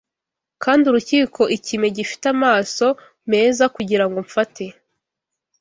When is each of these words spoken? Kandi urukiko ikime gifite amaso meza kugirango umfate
Kandi 0.63 0.83
urukiko 0.87 1.41
ikime 1.55 1.87
gifite 1.97 2.25
amaso 2.35 2.85
meza 3.31 3.63
kugirango 3.75 4.15
umfate 4.23 4.65